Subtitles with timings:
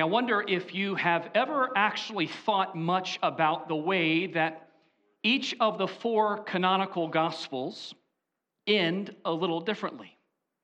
[0.00, 4.68] I wonder if you have ever actually thought much about the way that
[5.22, 7.94] each of the four canonical gospels
[8.66, 10.16] end a little differently.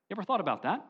[0.08, 0.85] You ever thought about that?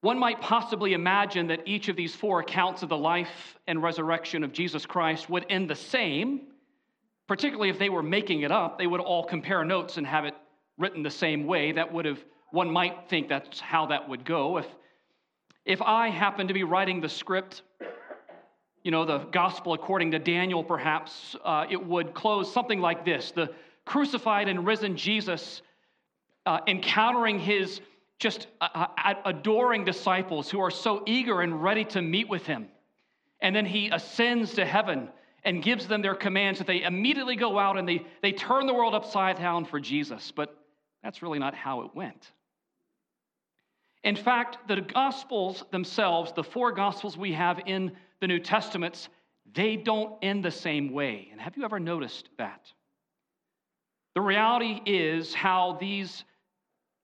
[0.00, 4.44] One might possibly imagine that each of these four accounts of the life and resurrection
[4.44, 6.42] of Jesus Christ would end the same,
[7.26, 8.78] particularly if they were making it up.
[8.78, 10.34] They would all compare notes and have it
[10.76, 11.72] written the same way.
[11.72, 14.58] That would have, one might think that's how that would go.
[14.58, 14.66] If
[15.64, 17.62] if I happen to be writing the script,
[18.82, 23.30] you know, the gospel according to Daniel, perhaps, uh, it would close something like this
[23.30, 23.52] The
[23.84, 25.62] crucified and risen Jesus
[26.46, 27.80] uh, encountering his
[28.18, 32.68] just uh, uh adoring disciples who are so eager and ready to meet with him.
[33.40, 35.08] And then he ascends to heaven
[35.44, 38.72] and gives them their commands that they immediately go out and they, they turn the
[38.74, 40.32] world upside down for Jesus.
[40.34, 40.56] But
[41.02, 42.32] that's really not how it went.
[44.04, 49.08] In fact, the Gospels themselves, the four Gospels we have in the New Testaments,
[49.54, 51.28] they don't end the same way.
[51.32, 52.70] And have you ever noticed that?
[54.14, 56.24] The reality is how these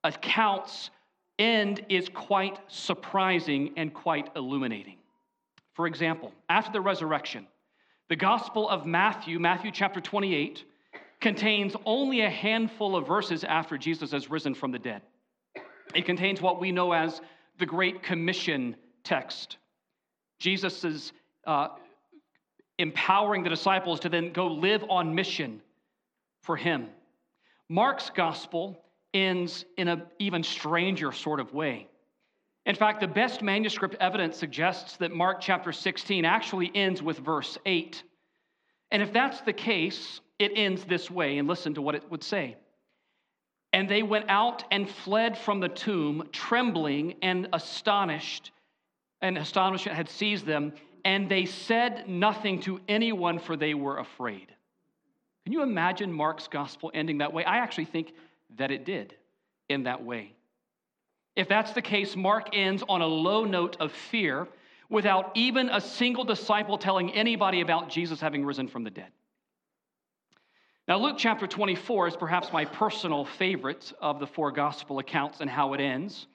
[0.03, 0.91] accounts
[1.39, 4.97] end is quite surprising and quite illuminating.
[5.73, 7.47] For example, after the resurrection,
[8.09, 10.65] the Gospel of Matthew, Matthew chapter 28,
[11.19, 15.01] contains only a handful of verses after Jesus has risen from the dead.
[15.93, 17.21] It contains what we know as
[17.59, 19.57] the Great Commission text.
[20.39, 21.13] Jesus is
[21.45, 21.69] uh,
[22.77, 25.61] empowering the disciples to then go live on mission
[26.43, 26.89] for him.
[27.69, 31.87] Mark's gospel ends in an even stranger sort of way.
[32.65, 37.57] In fact, the best manuscript evidence suggests that Mark chapter 16 actually ends with verse
[37.65, 38.03] 8.
[38.91, 42.23] And if that's the case, it ends this way, and listen to what it would
[42.23, 42.57] say.
[43.73, 48.51] And they went out and fled from the tomb, trembling and astonished,
[49.21, 50.73] and astonishment had seized them,
[51.05, 54.47] and they said nothing to anyone, for they were afraid.
[55.45, 57.43] Can you imagine Mark's gospel ending that way?
[57.43, 58.13] I actually think
[58.57, 59.15] that it did
[59.69, 60.33] in that way.
[61.35, 64.47] If that's the case, Mark ends on a low note of fear
[64.89, 69.07] without even a single disciple telling anybody about Jesus having risen from the dead.
[70.87, 75.49] Now, Luke chapter 24 is perhaps my personal favorite of the four gospel accounts and
[75.49, 76.25] how it ends.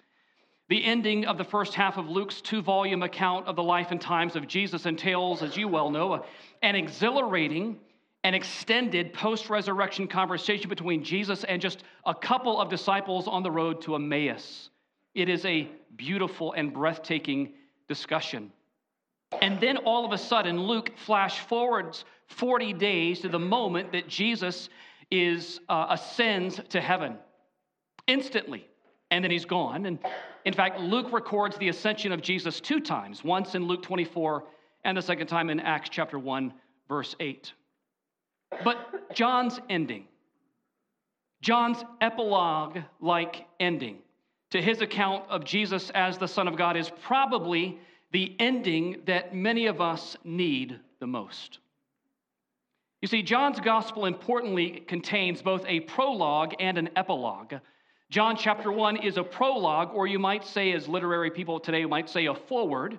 [0.69, 4.01] The ending of the first half of Luke's two volume account of the life and
[4.01, 6.25] times of Jesus entails, as you well know,
[6.62, 7.79] an exhilarating
[8.23, 13.51] and extended post resurrection conversation between Jesus and just a couple of disciples on the
[13.51, 14.71] road to Emmaus.
[15.15, 17.53] It is a beautiful and breathtaking
[17.89, 18.53] discussion.
[19.43, 24.09] And then all of a sudden, Luke flash forwards 40 days to the moment that
[24.09, 24.69] Jesus
[25.10, 27.16] is uh, ascends to heaven.
[28.06, 28.66] Instantly.
[29.10, 29.87] And then he's gone.
[29.87, 29.98] And
[30.47, 34.44] in fact luke records the ascension of jesus two times once in luke 24
[34.84, 36.54] and the second time in acts chapter 1
[36.88, 37.53] verse 8
[38.65, 40.04] but john's ending
[41.42, 43.98] john's epilogue like ending
[44.50, 47.78] to his account of jesus as the son of god is probably
[48.12, 51.59] the ending that many of us need the most
[53.03, 57.55] you see, John's gospel importantly contains both a prologue and an epilogue.
[58.11, 62.09] John chapter 1 is a prologue, or you might say, as literary people today might
[62.09, 62.99] say, a forward.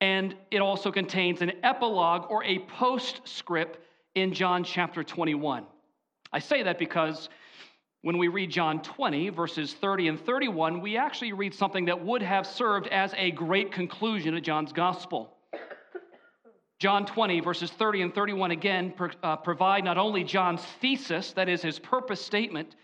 [0.00, 3.78] And it also contains an epilogue or a postscript
[4.14, 5.64] in John chapter 21.
[6.32, 7.28] I say that because
[8.02, 12.22] when we read John 20, verses 30 and 31, we actually read something that would
[12.22, 15.36] have served as a great conclusion of John's gospel.
[16.80, 21.60] John 20, verses 30 and 31 again uh, provide not only John's thesis, that is
[21.60, 22.74] his purpose statement,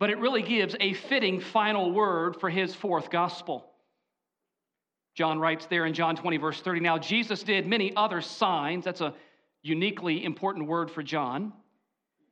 [0.00, 3.64] but it really gives a fitting final word for his fourth gospel.
[5.14, 9.00] John writes there in John 20, verse 30 Now Jesus did many other signs, that's
[9.00, 9.14] a
[9.62, 11.52] uniquely important word for John,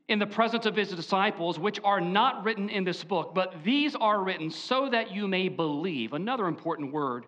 [0.08, 3.94] in the presence of his disciples, which are not written in this book, but these
[3.94, 6.12] are written so that you may believe.
[6.12, 7.26] Another important word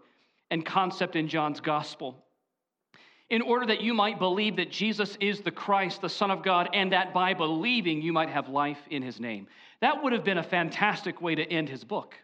[0.51, 2.26] and concept in John's gospel
[3.29, 6.69] in order that you might believe that Jesus is the Christ, the Son of God,
[6.73, 9.49] and that by believing you might have life in his name.
[9.81, 12.15] That would have been a fantastic way to end his book,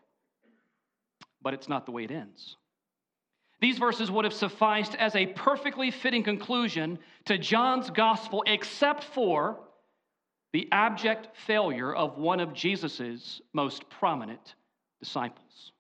[1.42, 2.56] but it's not the way it ends.
[3.60, 9.60] These verses would have sufficed as a perfectly fitting conclusion to John's gospel, except for
[10.52, 14.54] the abject failure of one of Jesus' most prominent
[15.00, 15.72] disciples.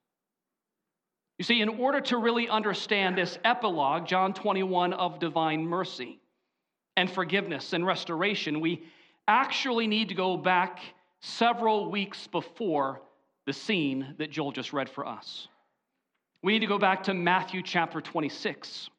[1.38, 6.20] You see, in order to really understand this epilogue, John 21, of divine mercy
[6.96, 8.82] and forgiveness and restoration, we
[9.26, 10.80] actually need to go back
[11.20, 13.00] several weeks before
[13.46, 15.48] the scene that Joel just read for us.
[16.42, 18.90] We need to go back to Matthew chapter 26.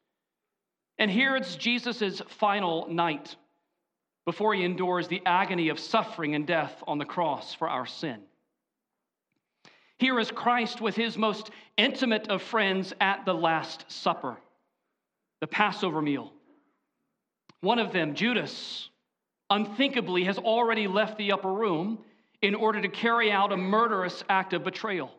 [0.97, 3.35] And here it's Jesus' final night
[4.25, 8.21] before he endures the agony of suffering and death on the cross for our sin.
[10.03, 14.35] Here is Christ with his most intimate of friends at the Last Supper,
[15.39, 16.33] the Passover meal.
[17.61, 18.89] One of them, Judas,
[19.49, 21.99] unthinkably has already left the upper room
[22.41, 25.09] in order to carry out a murderous act of betrayal.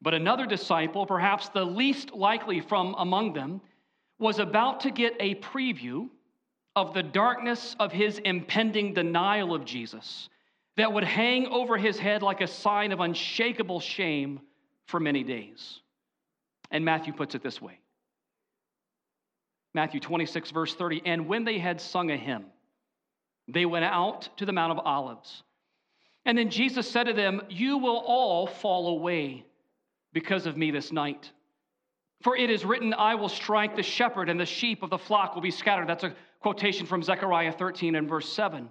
[0.00, 3.60] But another disciple, perhaps the least likely from among them,
[4.18, 6.08] was about to get a preview
[6.74, 10.28] of the darkness of his impending denial of Jesus
[10.76, 14.40] that would hang over his head like a sign of unshakable shame
[14.86, 15.80] for many days.
[16.70, 17.78] And Matthew puts it this way
[19.74, 21.02] Matthew 26, verse 30.
[21.04, 22.46] And when they had sung a hymn,
[23.48, 25.42] they went out to the Mount of Olives.
[26.24, 29.44] And then Jesus said to them, You will all fall away
[30.12, 31.30] because of me this night.
[32.22, 35.34] For it is written, I will strike the shepherd, and the sheep of the flock
[35.34, 35.88] will be scattered.
[35.88, 38.68] That's a quotation from Zechariah 13 and verse 7.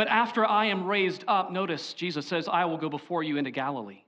[0.00, 3.50] But after I am raised up, notice Jesus says, I will go before you into
[3.50, 4.02] Galilee.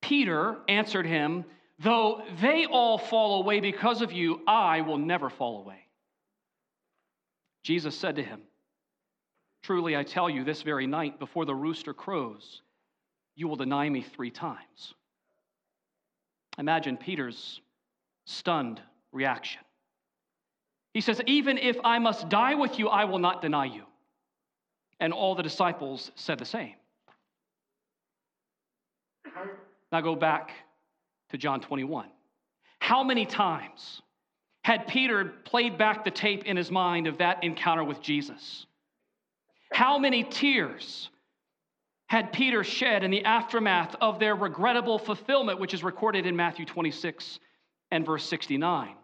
[0.00, 1.44] Peter answered him,
[1.80, 5.80] Though they all fall away because of you, I will never fall away.
[7.62, 8.40] Jesus said to him,
[9.62, 12.62] Truly I tell you, this very night before the rooster crows,
[13.34, 14.94] you will deny me three times.
[16.56, 17.60] Imagine Peter's
[18.24, 18.80] stunned
[19.12, 19.60] reaction.
[20.94, 23.82] He says, Even if I must die with you, I will not deny you.
[25.00, 26.74] And all the disciples said the same.
[29.92, 30.50] Now go back
[31.30, 32.08] to John 21.
[32.78, 34.02] How many times
[34.62, 38.66] had Peter played back the tape in his mind of that encounter with Jesus?
[39.72, 41.10] How many tears
[42.08, 46.64] had Peter shed in the aftermath of their regrettable fulfillment, which is recorded in Matthew
[46.64, 47.40] 26
[47.90, 48.94] and verse 69?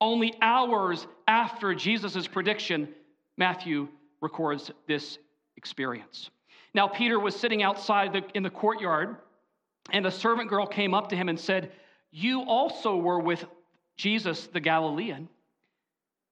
[0.00, 2.88] Only hours after Jesus' prediction,
[3.36, 3.88] Matthew
[4.20, 5.18] records this
[5.56, 6.30] experience.
[6.74, 9.16] Now, Peter was sitting outside the, in the courtyard,
[9.90, 11.72] and a servant girl came up to him and said,
[12.10, 13.44] You also were with
[13.96, 15.28] Jesus the Galilean.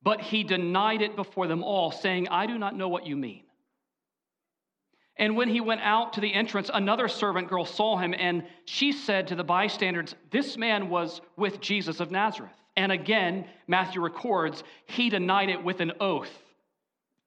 [0.02, 3.42] But he denied it before them all, saying, I do not know what you mean.
[5.16, 8.92] And when he went out to the entrance, another servant girl saw him, and she
[8.92, 12.52] said to the bystanders, This man was with Jesus of Nazareth.
[12.76, 16.30] And again, Matthew records, he denied it with an oath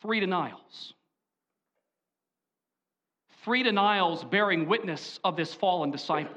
[0.00, 0.94] Three denials.
[3.44, 6.36] Three denials bearing witness of this fallen disciple.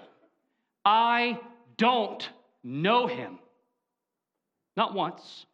[0.86, 1.40] I
[1.78, 2.28] don't
[2.64, 3.40] know him.
[4.78, 5.46] Not once.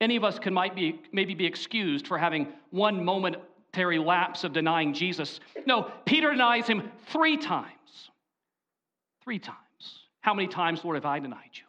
[0.00, 4.52] Any of us can might be, maybe be excused for having one momentary lapse of
[4.52, 5.40] denying Jesus.
[5.64, 8.10] No, Peter denies him three times.
[9.24, 9.56] Three times.
[10.20, 11.62] How many times, Lord, have I denied you?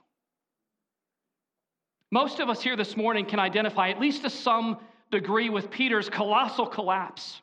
[2.12, 4.78] Most of us here this morning can identify, at least to some
[5.12, 7.42] degree, with Peter's colossal collapse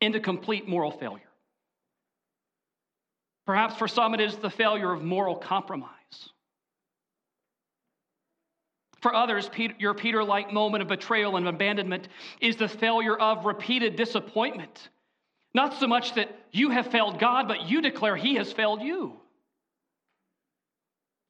[0.00, 1.20] into complete moral failure.
[3.46, 5.90] Perhaps for some, it is the failure of moral compromise.
[9.00, 12.08] For others, your Peter like moment of betrayal and abandonment
[12.40, 14.88] is the failure of repeated disappointment
[15.56, 19.14] not so much that you have failed God, but you declare He has failed you.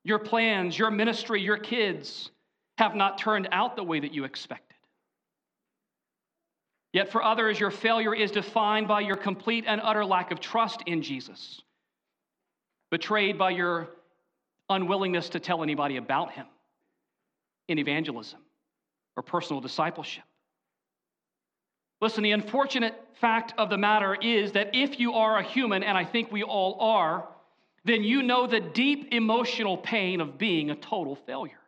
[0.02, 2.32] Your plans, your ministry, your kids
[2.76, 4.65] have not turned out the way that you expected.
[6.96, 10.82] Yet for others, your failure is defined by your complete and utter lack of trust
[10.86, 11.60] in Jesus,
[12.90, 13.90] betrayed by your
[14.70, 16.46] unwillingness to tell anybody about Him
[17.68, 18.40] in evangelism
[19.14, 20.24] or personal discipleship.
[22.00, 25.98] Listen, the unfortunate fact of the matter is that if you are a human, and
[25.98, 27.28] I think we all are,
[27.84, 31.60] then you know the deep emotional pain of being a total failure.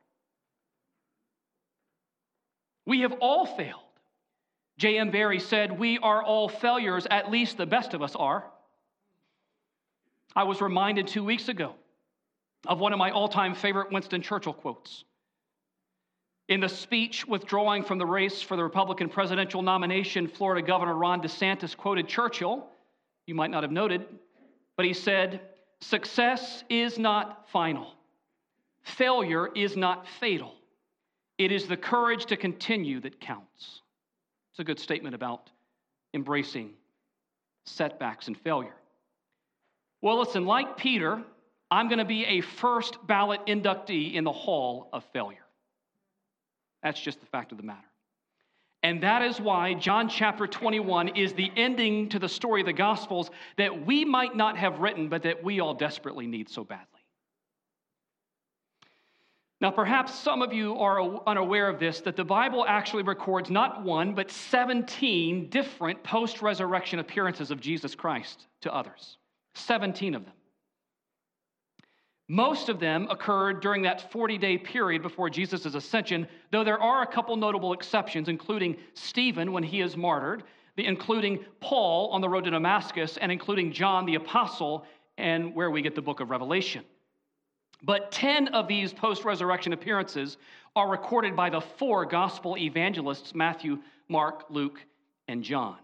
[2.87, 3.88] We have all failed.
[4.79, 5.11] J.M.
[5.11, 8.45] Barrie said, We are all failures, at least the best of us are.
[10.35, 11.75] I was reminded two weeks ago
[12.67, 15.05] of one of my all time favorite Winston Churchill quotes.
[16.49, 21.21] In the speech withdrawing from the race for the Republican presidential nomination, Florida Governor Ron
[21.21, 22.69] DeSantis quoted Churchill
[23.29, 24.07] you might not have noted,
[24.75, 25.43] but he said,
[25.81, 27.95] Success is not final,
[28.83, 30.55] failure is not fatal.
[31.37, 33.83] It is the courage to continue that counts.
[34.59, 35.51] It's a good statement about
[36.13, 36.71] embracing
[37.65, 38.75] setbacks and failure.
[40.03, 41.23] Well, listen, like Peter,
[41.71, 45.47] I'm going to be a first ballot inductee in the hall of failure.
[46.83, 47.87] That's just the fact of the matter.
[48.83, 52.73] And that is why John chapter 21 is the ending to the story of the
[52.73, 56.98] Gospels that we might not have written, but that we all desperately need so badly.
[59.61, 63.83] Now, perhaps some of you are unaware of this that the Bible actually records not
[63.83, 69.17] one, but 17 different post resurrection appearances of Jesus Christ to others.
[69.55, 70.35] 17 of them.
[72.29, 77.03] Most of them occurred during that 40 day period before Jesus' ascension, though there are
[77.03, 80.45] a couple notable exceptions, including Stephen when he is martyred,
[80.77, 84.85] including Paul on the road to Damascus, and including John the Apostle,
[85.17, 86.85] and where we get the book of Revelation.
[87.83, 90.37] But 10 of these post resurrection appearances
[90.75, 94.81] are recorded by the four gospel evangelists Matthew, Mark, Luke,
[95.29, 95.77] and John.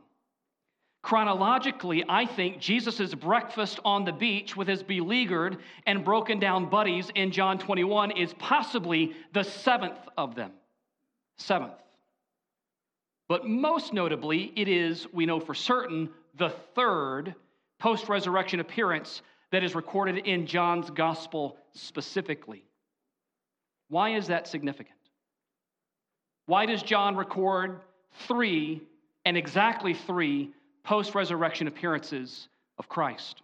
[1.03, 7.11] Chronologically, I think Jesus' breakfast on the beach with his beleaguered and broken down buddies
[7.15, 10.51] in John 21 is possibly the seventh of them.
[11.37, 11.75] Seventh.
[13.29, 17.35] But most notably, it is, we know for certain, the third
[17.79, 19.21] post resurrection appearance
[19.53, 22.65] that is recorded in John's gospel specifically.
[23.89, 24.99] Why is that significant?
[26.47, 27.81] Why does John record
[28.27, 28.83] three
[29.25, 30.51] and exactly three
[30.83, 32.49] post resurrection appearances
[32.79, 33.43] of Christ?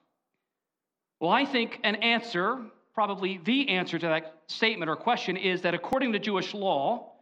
[1.20, 2.58] Well, I think an answer,
[2.94, 7.12] probably the answer to that statement or question, is that according to Jewish law,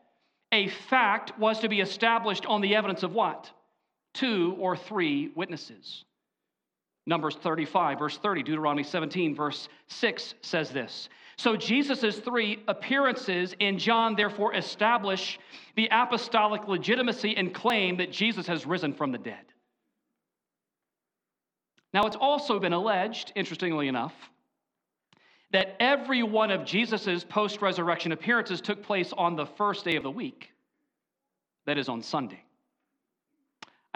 [0.52, 3.50] a fact was to be established on the evidence of what?
[4.14, 6.04] Two or three witnesses.
[7.08, 11.08] Numbers 35, verse 30, Deuteronomy 17, verse 6 says this.
[11.38, 15.38] So Jesus' three appearances in John therefore establish
[15.74, 19.40] the apostolic legitimacy and claim that Jesus has risen from the dead.
[21.94, 24.12] Now, it's also been alleged, interestingly enough,
[25.52, 30.02] that every one of Jesus' post resurrection appearances took place on the first day of
[30.02, 30.50] the week,
[31.64, 32.42] that is, on Sunday.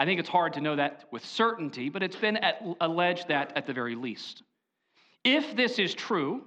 [0.03, 3.53] I think it's hard to know that with certainty, but it's been at, alleged that
[3.55, 4.43] at the very least.
[5.23, 6.43] If this is true,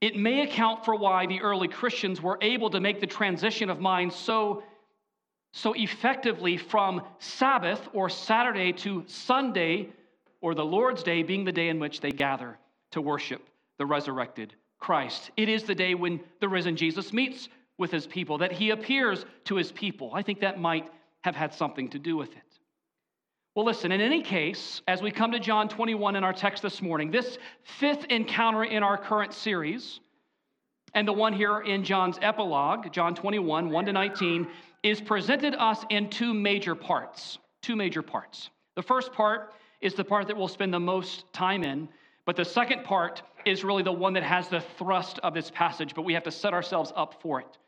[0.00, 3.80] it may account for why the early Christians were able to make the transition of
[3.80, 4.62] mind so,
[5.52, 9.90] so effectively from Sabbath or Saturday to Sunday
[10.40, 12.56] or the Lord's Day being the day in which they gather
[12.92, 13.46] to worship
[13.76, 15.32] the resurrected Christ.
[15.36, 19.26] It is the day when the risen Jesus meets with his people, that he appears
[19.44, 20.12] to his people.
[20.14, 20.90] I think that might
[21.26, 22.42] have had something to do with it.
[23.56, 26.80] Well, listen, in any case, as we come to John 21 in our text this
[26.80, 29.98] morning, this fifth encounter in our current series,
[30.94, 34.46] and the one here in John's epilogue, John 21, 1 to 19,
[34.84, 37.38] is presented us in two major parts.
[37.60, 38.50] Two major parts.
[38.76, 41.88] The first part is the part that we'll spend the most time in.
[42.24, 45.92] But the second part is really the one that has the thrust of this passage,
[45.94, 47.58] but we have to set ourselves up for it.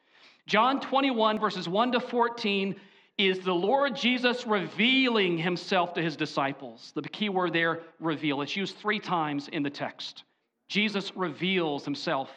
[0.46, 2.74] John 21, verses 1 to 14,
[3.18, 6.92] is the Lord Jesus revealing himself to his disciples.
[6.94, 8.40] The key word there, reveal.
[8.42, 10.22] It's used three times in the text.
[10.68, 12.30] Jesus reveals himself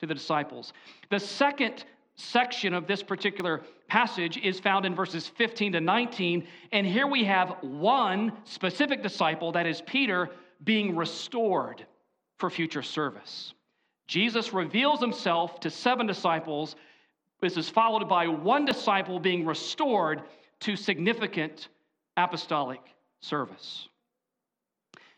[0.00, 0.74] to the disciples.
[1.10, 1.84] The second
[2.16, 6.46] section of this particular passage is found in verses 15 to 19.
[6.72, 10.28] And here we have one specific disciple, that is Peter,
[10.62, 11.86] being restored
[12.38, 13.54] for future service.
[14.08, 16.76] Jesus reveals himself to seven disciples.
[17.40, 20.22] This is followed by one disciple being restored
[20.60, 21.68] to significant
[22.16, 22.80] apostolic
[23.20, 23.88] service.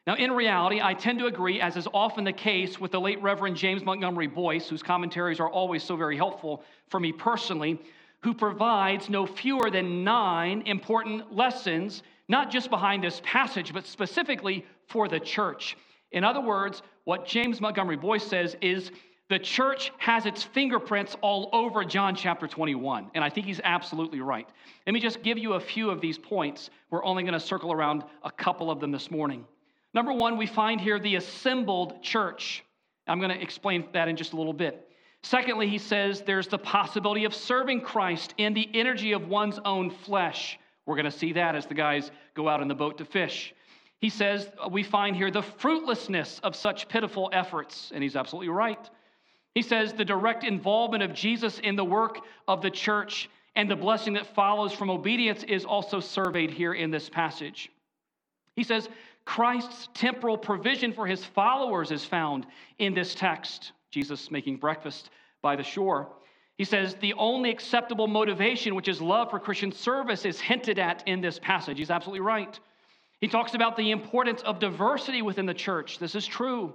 [0.07, 3.23] Now, in reality, I tend to agree, as is often the case with the late
[3.23, 7.81] Reverend James Montgomery Boice, whose commentaries are always so very helpful for me personally,
[8.23, 14.65] who provides no fewer than nine important lessons, not just behind this passage, but specifically
[14.89, 15.77] for the church.
[16.12, 18.91] In other words, what James Montgomery Boice says is
[19.31, 23.13] the church has its fingerprints all over John chapter 21.
[23.15, 24.47] And I think he's absolutely right.
[24.87, 26.69] Let me just give you a few of these points.
[26.91, 29.47] We're only going to circle around a couple of them this morning.
[29.95, 32.65] Number one, we find here the assembled church.
[33.07, 34.89] I'm going to explain that in just a little bit.
[35.23, 39.91] Secondly, he says there's the possibility of serving Christ in the energy of one's own
[39.91, 40.59] flesh.
[40.87, 43.55] We're going to see that as the guys go out in the boat to fish.
[44.01, 48.49] He says uh, we find here the fruitlessness of such pitiful efforts, and he's absolutely
[48.49, 48.91] right.
[49.54, 53.76] He says the direct involvement of Jesus in the work of the church and the
[53.76, 57.71] blessing that follows from obedience is also surveyed here in this passage.
[58.54, 58.88] He says
[59.25, 62.47] Christ's temporal provision for his followers is found
[62.78, 63.73] in this text.
[63.90, 65.11] Jesus making breakfast
[65.42, 66.09] by the shore.
[66.57, 71.02] He says the only acceptable motivation, which is love for Christian service, is hinted at
[71.09, 71.78] in this passage.
[71.78, 72.59] He's absolutely right.
[73.21, 75.99] He talks about the importance of diversity within the church.
[75.99, 76.75] This is true.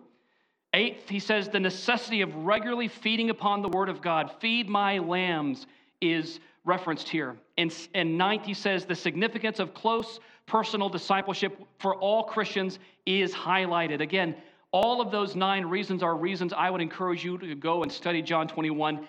[0.75, 4.29] Eighth, he says the necessity of regularly feeding upon the word of God.
[4.41, 5.67] Feed my lambs
[6.01, 7.37] is referenced here.
[7.57, 13.33] And, and ninth, he says the significance of close personal discipleship for all Christians is
[13.33, 14.01] highlighted.
[14.01, 14.35] Again,
[14.71, 18.21] all of those nine reasons are reasons I would encourage you to go and study
[18.21, 19.07] John 21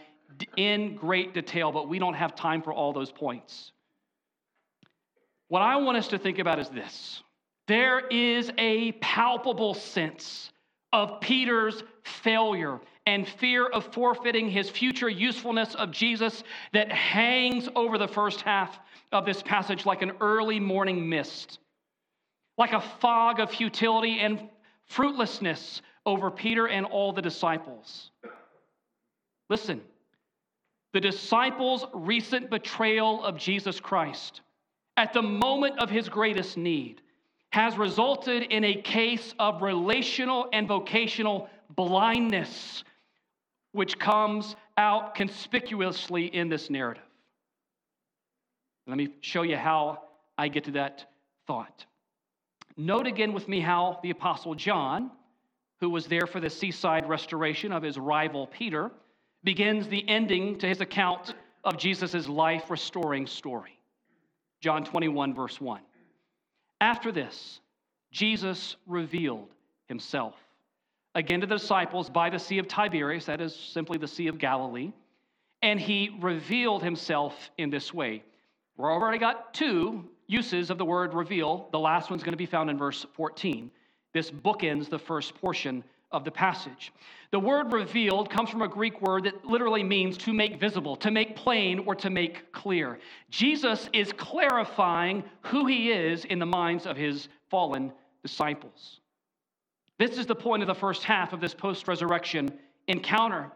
[0.56, 3.72] in great detail, but we don't have time for all those points.
[5.48, 7.24] What I want us to think about is this
[7.66, 10.52] there is a palpable sense
[10.92, 17.98] of Peter's failure and fear of forfeiting his future usefulness of Jesus that hangs over
[17.98, 18.78] the first half
[19.12, 21.58] of this passage like an early morning mist,
[22.58, 24.48] like a fog of futility and
[24.86, 28.10] fruitlessness over Peter and all the disciples.
[29.48, 29.80] Listen,
[30.92, 34.40] the disciples' recent betrayal of Jesus Christ
[34.96, 37.02] at the moment of his greatest need
[37.56, 42.84] has resulted in a case of relational and vocational blindness,
[43.72, 47.02] which comes out conspicuously in this narrative.
[48.86, 50.02] Let me show you how
[50.36, 51.06] I get to that
[51.46, 51.86] thought.
[52.76, 55.10] Note again with me how the Apostle John,
[55.80, 58.90] who was there for the seaside restoration of his rival Peter,
[59.44, 61.32] begins the ending to his account
[61.64, 63.80] of Jesus' life restoring story.
[64.60, 65.80] John 21, verse 1.
[66.80, 67.60] After this,
[68.10, 69.48] Jesus revealed
[69.88, 70.34] himself
[71.14, 74.38] again to the disciples by the Sea of Tiberias, that is simply the Sea of
[74.38, 74.92] Galilee,
[75.62, 78.22] and he revealed himself in this way.
[78.76, 81.68] We've already got two uses of the word reveal.
[81.72, 83.70] The last one's going to be found in verse 14.
[84.12, 85.82] This bookends the first portion
[86.12, 86.92] of the passage.
[87.32, 91.10] The word revealed comes from a Greek word that literally means to make visible, to
[91.10, 92.98] make plain, or to make clear.
[93.30, 97.92] Jesus is clarifying who he is in the minds of his fallen
[98.22, 99.00] disciples.
[99.98, 102.50] This is the point of the first half of this post resurrection
[102.86, 103.50] encounter.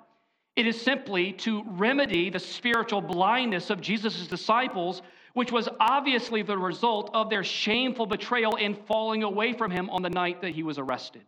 [0.57, 5.03] It is simply to remedy the spiritual blindness of Jesus' disciples,
[5.35, 10.03] which was obviously the result of their shameful betrayal in falling away from him on
[10.03, 11.23] the night that he was arrested.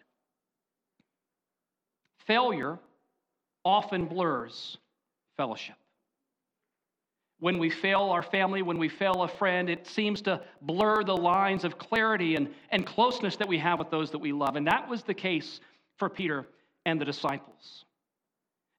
[2.27, 2.79] Failure
[3.65, 4.79] often blurs
[5.37, 5.77] fellowship.
[7.41, 11.17] When we fail our family, when we fail a friend, it seems to blur the
[11.17, 14.55] lines of clarity and, and closeness that we have with those that we love.
[14.55, 15.61] And that was the case
[15.97, 16.47] for Peter
[16.87, 17.85] and the disciples.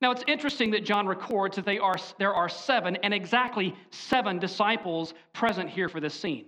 [0.02, 4.40] Now, it's interesting that John records that they are, there are seven, and exactly seven
[4.40, 6.46] disciples present here for this scene.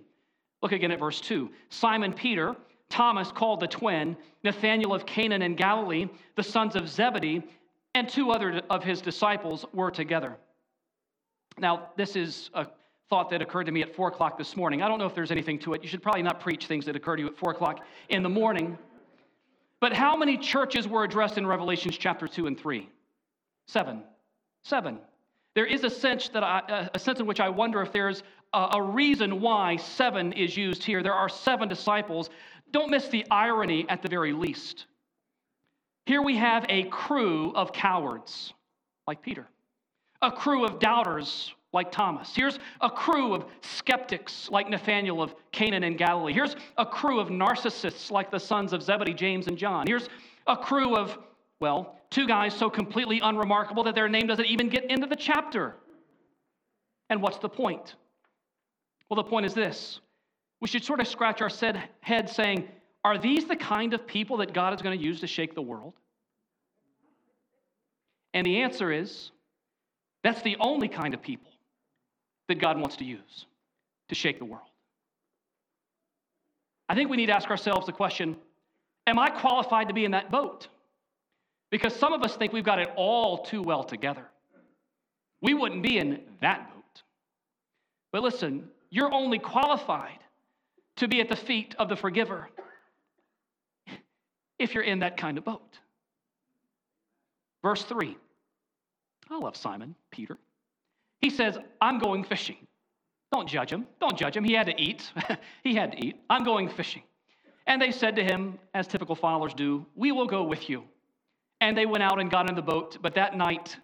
[0.62, 1.50] Look again at verse 2.
[1.68, 2.56] Simon Peter,
[2.88, 7.42] Thomas called the twin, Nathanael of Cana in Galilee, the sons of Zebedee,
[7.94, 10.36] and two other of his disciples were together.
[11.58, 12.66] Now, this is a
[13.08, 14.82] thought that occurred to me at 4 o'clock this morning.
[14.82, 15.82] I don't know if there's anything to it.
[15.82, 18.28] You should probably not preach things that occur to you at 4 o'clock in the
[18.28, 18.76] morning.
[19.80, 22.88] But how many churches were addressed in Revelations chapter 2 and 3?
[23.66, 24.02] Seven.
[24.62, 24.98] Seven.
[25.54, 28.22] There is a sense, that I, a sense in which I wonder if there's
[28.52, 31.02] a, a reason why seven is used here.
[31.02, 32.30] There are seven disciples
[32.72, 34.86] don't miss the irony at the very least.
[36.06, 38.54] Here we have a crew of cowards
[39.06, 39.48] like Peter,
[40.22, 42.32] a crew of doubters like Thomas.
[42.34, 46.32] Here's a crew of skeptics like Nathanael of Cana in Galilee.
[46.32, 49.86] Here's a crew of narcissists like the sons of Zebedee, James and John.
[49.86, 50.08] Here's
[50.46, 51.18] a crew of,
[51.60, 55.74] well, two guys so completely unremarkable that their name doesn't even get into the chapter.
[57.10, 57.94] And what's the point?
[59.08, 60.00] Well, the point is this
[60.60, 61.50] we should sort of scratch our
[62.00, 62.68] head saying,
[63.04, 65.62] Are these the kind of people that God is going to use to shake the
[65.62, 65.94] world?
[68.34, 69.30] And the answer is,
[70.22, 71.50] that's the only kind of people
[72.48, 73.46] that God wants to use
[74.08, 74.68] to shake the world.
[76.88, 78.36] I think we need to ask ourselves the question
[79.06, 80.68] Am I qualified to be in that boat?
[81.70, 84.24] Because some of us think we've got it all too well together.
[85.40, 87.02] We wouldn't be in that boat.
[88.12, 90.18] But listen, you're only qualified
[90.96, 92.48] to be at the feet of the forgiver
[94.58, 95.78] if you're in that kind of boat.
[97.62, 98.16] Verse 3.
[99.30, 100.38] I love Simon, Peter.
[101.20, 102.56] He says, I'm going fishing.
[103.32, 103.86] Don't judge him.
[104.00, 104.44] Don't judge him.
[104.44, 105.10] He had to eat.
[105.64, 106.20] he had to eat.
[106.30, 107.02] I'm going fishing.
[107.66, 110.84] And they said to him, as typical followers do, We will go with you.
[111.60, 112.98] And they went out and got in the boat.
[113.02, 113.76] But that night,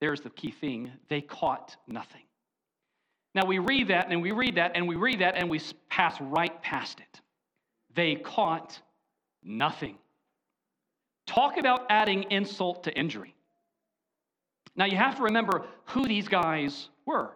[0.00, 2.22] there's the key thing they caught nothing.
[3.34, 6.20] Now we read that and we read that and we read that and we pass
[6.20, 7.20] right past it.
[7.94, 8.80] they caught
[9.42, 9.96] nothing.
[11.26, 13.34] Talk about adding insult to injury.
[14.76, 17.30] Now, you have to remember who these guys were.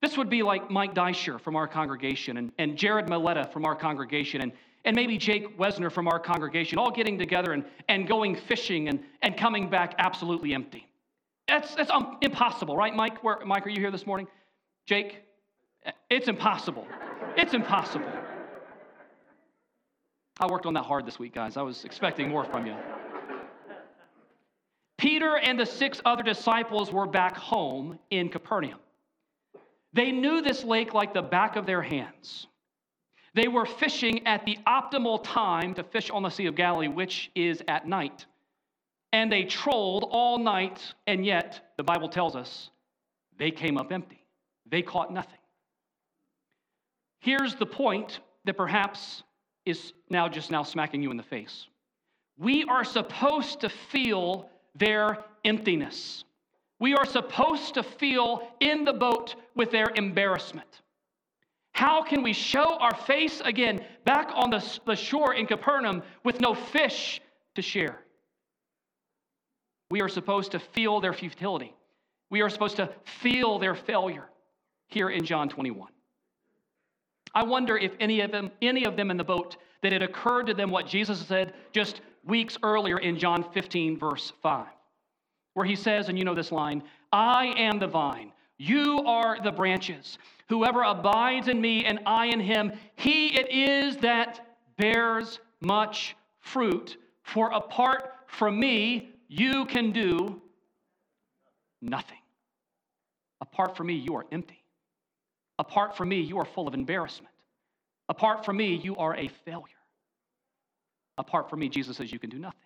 [0.00, 3.76] This would be like Mike Deisher from our congregation and, and Jared Maletta from our
[3.76, 4.52] congregation and,
[4.84, 9.00] and maybe Jake Wesner from our congregation, all getting together and, and going fishing and,
[9.22, 10.88] and coming back absolutely empty.
[11.46, 13.22] That's, that's um, impossible, right, Mike?
[13.22, 14.26] Where, Mike, are you here this morning?
[14.86, 15.22] Jake?
[16.10, 16.86] It's impossible.
[17.36, 18.10] It's impossible.
[20.38, 21.56] I worked on that hard this week, guys.
[21.56, 22.74] I was expecting more from you.
[24.98, 28.78] Peter and the six other disciples were back home in Capernaum.
[29.92, 32.46] They knew this lake like the back of their hands.
[33.34, 37.30] They were fishing at the optimal time to fish on the Sea of Galilee, which
[37.34, 38.26] is at night.
[39.12, 42.70] And they trolled all night, and yet, the Bible tells us,
[43.38, 44.21] they came up empty.
[44.72, 45.38] They caught nothing.
[47.20, 49.22] Here's the point that perhaps
[49.66, 51.66] is now just now smacking you in the face.
[52.38, 56.24] We are supposed to feel their emptiness.
[56.80, 60.80] We are supposed to feel in the boat with their embarrassment.
[61.72, 66.40] How can we show our face again back on the, the shore in Capernaum with
[66.40, 67.20] no fish
[67.56, 68.00] to share?
[69.90, 71.74] We are supposed to feel their futility.
[72.30, 72.88] We are supposed to
[73.20, 74.30] feel their failure
[74.92, 75.90] here in John 21.
[77.34, 80.46] I wonder if any of them, any of them in the boat, that it occurred
[80.46, 84.66] to them what Jesus said just weeks earlier in John 15, verse 5
[85.54, 89.52] where he says, and you know this line, I am the vine, you are the
[89.52, 90.18] branches.
[90.48, 96.96] Whoever abides in me and I in him, he it is that bears much fruit.
[97.22, 100.40] For apart from me, you can do
[101.80, 102.18] nothing.
[103.40, 104.61] Apart from me, you are empty.
[105.62, 107.32] Apart from me, you are full of embarrassment.
[108.08, 109.68] Apart from me, you are a failure.
[111.18, 112.58] Apart from me, Jesus says you can do nothing.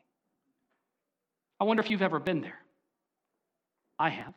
[1.60, 2.58] I wonder if you've ever been there.
[3.98, 4.32] I have.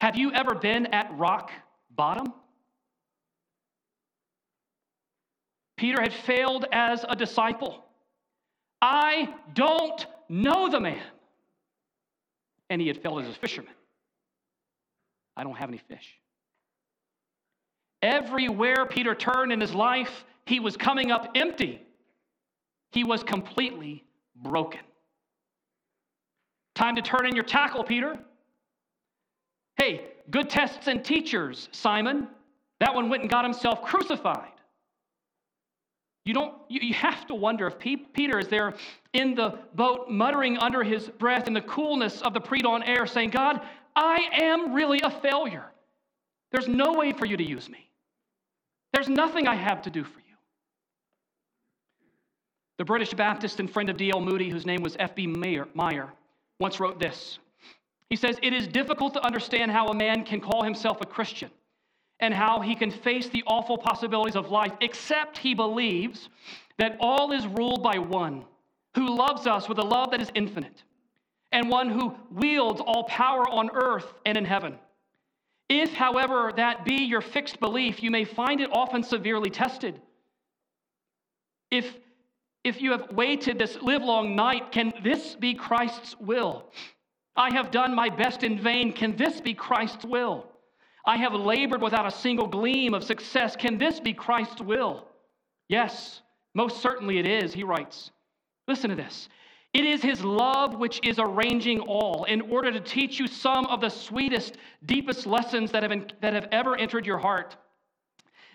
[0.00, 1.50] Have you ever been at rock
[1.90, 2.32] bottom?
[5.76, 7.84] Peter had failed as a disciple.
[8.80, 11.02] I don't know the man.
[12.70, 13.74] And he had failed as a fisherman.
[15.36, 16.14] I don't have any fish.
[18.04, 21.80] Everywhere Peter turned in his life, he was coming up empty.
[22.92, 24.04] He was completely
[24.36, 24.82] broken.
[26.74, 28.18] Time to turn in your tackle, Peter.
[29.78, 32.28] Hey, good tests and teachers, Simon.
[32.78, 34.52] That one went and got himself crucified.
[36.26, 38.74] You don't you, have to wonder if Peter is there
[39.14, 43.30] in the boat muttering under his breath in the coolness of the pre-dawn air saying,
[43.30, 43.62] "God,
[43.96, 45.64] I am really a failure.
[46.52, 47.88] There's no way for you to use me.
[49.04, 50.36] There's nothing I have to do for you."
[52.78, 54.20] The British Baptist and friend of D.L.
[54.20, 55.26] Moody, whose name was F.B.
[55.28, 56.08] Meyer,
[56.58, 57.38] once wrote this
[58.10, 61.50] He says, It is difficult to understand how a man can call himself a Christian
[62.20, 66.28] and how he can face the awful possibilities of life, except he believes
[66.78, 68.44] that all is ruled by one
[68.94, 70.82] who loves us with a love that is infinite,
[71.52, 74.78] and one who wields all power on earth and in heaven.
[75.68, 80.00] If, however, that be your fixed belief, you may find it often severely tested.
[81.70, 81.96] If
[82.64, 86.64] if you have waited this livelong night, can this be Christ's will?
[87.36, 88.92] I have done my best in vain.
[88.92, 90.46] Can this be Christ's will?
[91.06, 93.54] I have labored without a single gleam of success.
[93.54, 95.06] Can this be Christ's will?
[95.68, 96.22] Yes,
[96.54, 98.10] most certainly it is, he writes.
[98.66, 99.28] Listen to this.
[99.74, 103.80] It is his love which is arranging all in order to teach you some of
[103.80, 104.56] the sweetest,
[104.86, 107.56] deepest lessons that have, that have ever entered your heart.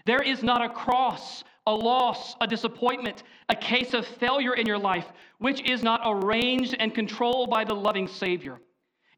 [0.05, 4.79] There is not a cross a loss, a disappointment, a case of failure in your
[4.79, 5.05] life,
[5.37, 8.59] which is not arranged and controlled by the loving Savior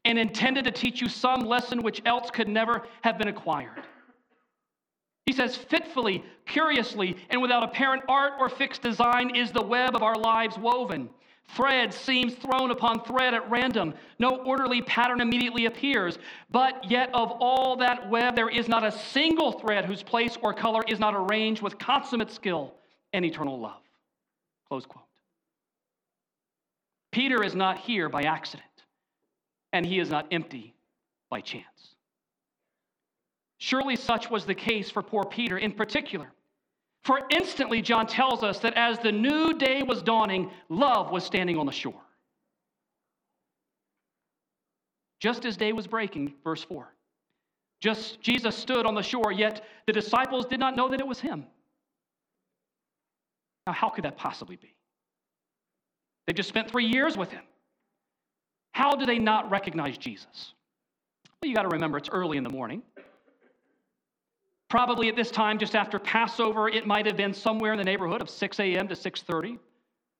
[0.04, 3.82] and intended to teach you some lesson which else could never have been acquired.
[5.24, 10.02] He says, fitfully, curiously, and without apparent art or fixed design is the web of
[10.02, 11.08] our lives woven.
[11.54, 13.94] Thread seems thrown upon thread at random.
[14.18, 16.18] No orderly pattern immediately appears.
[16.50, 20.54] But yet, of all that web, there is not a single thread whose place or
[20.54, 22.74] color is not arranged with consummate skill
[23.12, 23.82] and eternal love.
[24.68, 25.04] Close quote.
[27.10, 28.64] Peter is not here by accident,
[29.74, 30.74] and he is not empty
[31.28, 31.66] by chance.
[33.58, 36.32] Surely such was the case for poor Peter in particular.
[37.04, 41.58] For instantly, John tells us that as the new day was dawning, love was standing
[41.58, 42.00] on the shore.
[45.20, 46.92] Just as day was breaking, verse 4.
[47.80, 51.20] Just Jesus stood on the shore, yet the disciples did not know that it was
[51.20, 51.44] him.
[53.66, 54.74] Now, how could that possibly be?
[56.26, 57.42] They just spent three years with him.
[58.72, 60.54] How do they not recognize Jesus?
[61.42, 62.82] Well, you got to remember it's early in the morning.
[64.72, 68.22] Probably at this time, just after Passover, it might have been somewhere in the neighborhood
[68.22, 68.88] of 6 a.m.
[68.88, 69.58] to 6:30,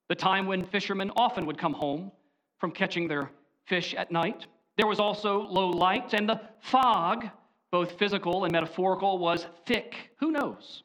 [0.09, 2.11] the time when fishermen often would come home
[2.59, 3.31] from catching their
[3.65, 4.45] fish at night.
[4.77, 7.27] There was also low light, and the fog,
[7.71, 10.11] both physical and metaphorical, was thick.
[10.17, 10.83] Who knows?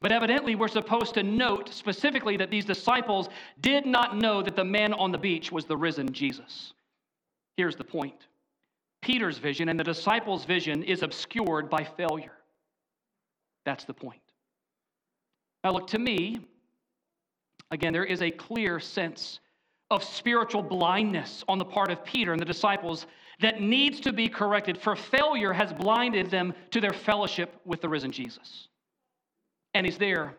[0.00, 4.64] But evidently, we're supposed to note specifically that these disciples did not know that the
[4.64, 6.72] man on the beach was the risen Jesus.
[7.56, 8.28] Here's the point
[9.00, 12.38] Peter's vision and the disciples' vision is obscured by failure.
[13.64, 14.20] That's the point.
[15.64, 16.40] Now, look, to me,
[17.70, 19.40] again, there is a clear sense
[19.90, 23.06] of spiritual blindness on the part of Peter and the disciples
[23.40, 27.88] that needs to be corrected, for failure has blinded them to their fellowship with the
[27.88, 28.68] risen Jesus.
[29.74, 30.34] And he's there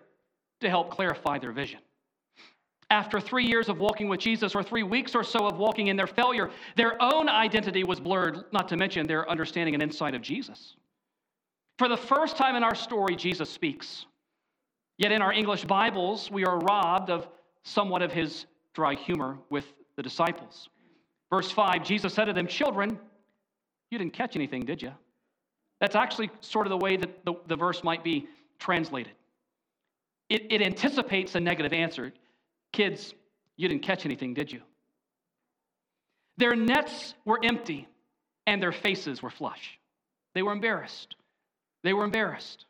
[0.61, 1.79] to help clarify their vision.
[2.89, 5.95] After three years of walking with Jesus, or three weeks or so of walking in
[5.95, 10.21] their failure, their own identity was blurred, not to mention their understanding and insight of
[10.21, 10.75] Jesus.
[11.77, 14.05] For the first time in our story, Jesus speaks.
[14.97, 17.27] Yet in our English Bibles, we are robbed of
[17.63, 20.69] somewhat of his dry humor with the disciples.
[21.31, 22.99] Verse 5 Jesus said to them, Children,
[23.89, 24.91] you didn't catch anything, did you?
[25.79, 28.27] That's actually sort of the way that the, the verse might be
[28.59, 29.13] translated.
[30.29, 32.13] It, it anticipates a negative answer.
[32.71, 33.13] Kids,
[33.57, 34.61] you didn't catch anything, did you?
[36.37, 37.87] Their nets were empty
[38.47, 39.79] and their faces were flush.
[40.33, 41.15] They were embarrassed.
[41.83, 42.65] They were embarrassed.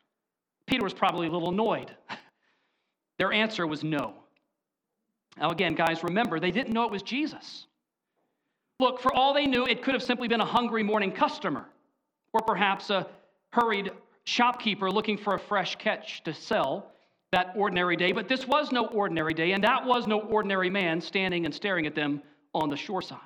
[0.66, 1.90] Peter was probably a little annoyed.
[3.18, 4.14] Their answer was no.
[5.36, 7.66] Now, again, guys, remember, they didn't know it was Jesus.
[8.80, 11.66] Look, for all they knew, it could have simply been a hungry morning customer,
[12.32, 13.06] or perhaps a
[13.52, 13.92] hurried
[14.24, 16.90] shopkeeper looking for a fresh catch to sell
[17.32, 18.12] that ordinary day.
[18.12, 21.86] But this was no ordinary day, and that was no ordinary man standing and staring
[21.86, 22.22] at them
[22.52, 23.18] on the shoreside.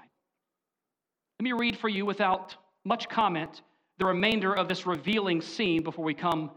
[1.38, 3.62] Let me read for you without much comment
[3.99, 6.51] the remainder of this revealing scene before we come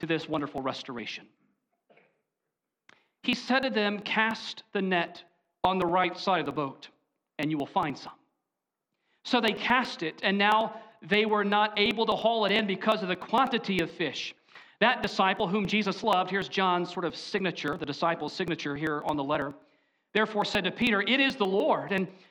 [0.00, 1.26] to this wonderful restoration.
[3.22, 5.22] He said to them, Cast the net
[5.64, 6.88] on the right side of the boat,
[7.38, 8.12] and you will find some.
[9.24, 13.02] So they cast it, and now they were not able to haul it in because
[13.02, 14.34] of the quantity of fish.
[14.80, 19.16] That disciple whom Jesus loved, here's John's sort of signature, the disciple's signature here on
[19.16, 19.52] the letter,
[20.14, 21.92] therefore said to Peter, It is the Lord.
[21.92, 22.06] And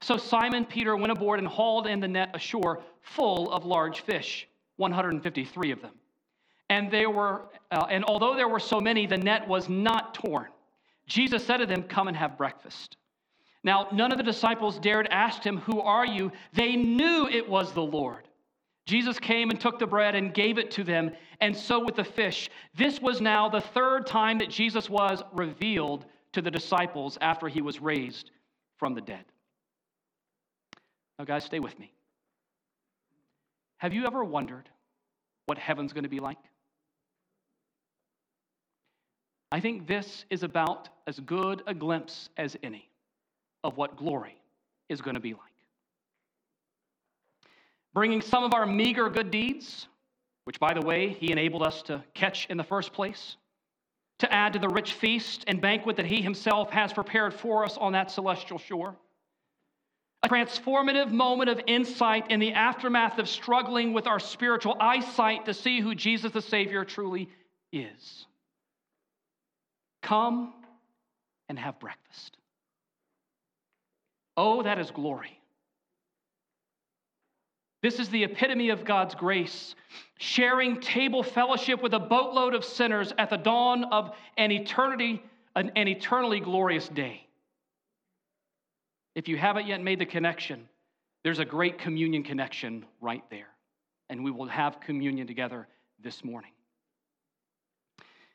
[0.00, 4.48] So Simon Peter went aboard and hauled in the net ashore full of large fish,
[4.76, 5.92] 153 of them.
[6.70, 10.48] And they were, uh, and although there were so many, the net was not torn.
[11.06, 12.96] Jesus said to them, Come and have breakfast.
[13.64, 16.30] Now, none of the disciples dared ask him, Who are you?
[16.52, 18.28] They knew it was the Lord.
[18.86, 22.04] Jesus came and took the bread and gave it to them, and so with the
[22.04, 22.48] fish.
[22.74, 27.60] This was now the third time that Jesus was revealed to the disciples after he
[27.60, 28.30] was raised
[28.76, 29.24] from the dead.
[31.18, 31.92] Now, guys, stay with me.
[33.78, 34.68] Have you ever wondered
[35.46, 36.38] what heaven's going to be like?
[39.50, 42.88] I think this is about as good a glimpse as any
[43.64, 44.36] of what glory
[44.88, 45.42] is going to be like.
[47.94, 49.88] Bringing some of our meager good deeds,
[50.44, 53.36] which, by the way, he enabled us to catch in the first place,
[54.18, 57.76] to add to the rich feast and banquet that He Himself has prepared for us
[57.76, 58.96] on that celestial shore.
[60.22, 65.54] A transformative moment of insight in the aftermath of struggling with our spiritual eyesight to
[65.54, 67.28] see who Jesus the Savior truly
[67.72, 68.26] is.
[70.02, 70.54] Come
[71.48, 72.36] and have breakfast.
[74.36, 75.38] Oh, that is glory.
[77.82, 79.76] This is the epitome of God's grace,
[80.18, 85.22] sharing table fellowship with a boatload of sinners at the dawn of an eternity,
[85.54, 87.27] an, an eternally glorious day.
[89.18, 90.68] If you haven't yet made the connection,
[91.24, 93.48] there's a great communion connection right there.
[94.08, 95.66] And we will have communion together
[96.00, 96.52] this morning.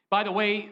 [0.09, 0.71] By the way,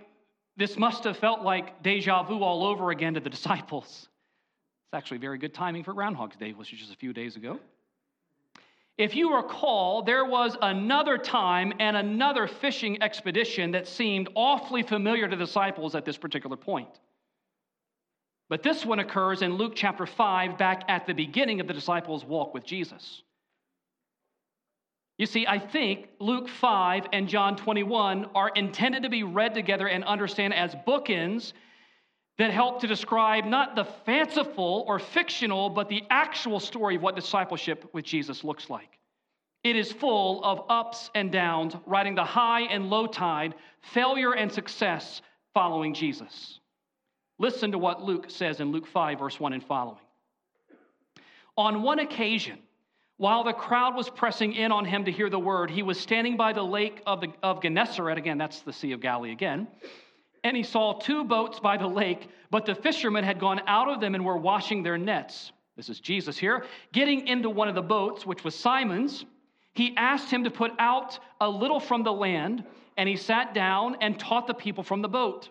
[0.57, 3.85] this must have felt like deja vu all over again to the disciples.
[3.87, 7.57] It's actually very good timing for Groundhog's Day, which was just a few days ago.
[8.97, 15.29] If you recall, there was another time and another fishing expedition that seemed awfully familiar
[15.29, 16.99] to disciples at this particular point.
[18.51, 22.25] But this one occurs in Luke chapter 5, back at the beginning of the disciples'
[22.25, 23.21] walk with Jesus.
[25.17, 29.87] You see, I think Luke 5 and John 21 are intended to be read together
[29.87, 31.53] and understand as bookends
[32.39, 37.15] that help to describe not the fanciful or fictional, but the actual story of what
[37.15, 38.99] discipleship with Jesus looks like.
[39.63, 43.55] It is full of ups and downs, riding the high and low tide,
[43.93, 45.21] failure and success
[45.53, 46.59] following Jesus.
[47.41, 49.97] Listen to what Luke says in Luke 5, verse 1 and following.
[51.57, 52.59] On one occasion,
[53.17, 56.37] while the crowd was pressing in on him to hear the word, he was standing
[56.37, 58.19] by the lake of, the, of Gennesaret.
[58.19, 59.67] Again, that's the Sea of Galilee again.
[60.43, 63.99] And he saw two boats by the lake, but the fishermen had gone out of
[64.01, 65.51] them and were washing their nets.
[65.75, 66.65] This is Jesus here.
[66.93, 69.25] Getting into one of the boats, which was Simon's,
[69.73, 72.63] he asked him to put out a little from the land,
[72.97, 75.49] and he sat down and taught the people from the boat.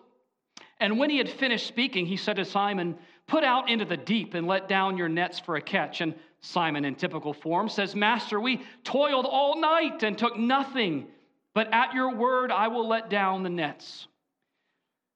[0.81, 4.33] And when he had finished speaking, he said to Simon, Put out into the deep
[4.33, 6.01] and let down your nets for a catch.
[6.01, 11.05] And Simon, in typical form, says, Master, we toiled all night and took nothing,
[11.53, 14.07] but at your word I will let down the nets.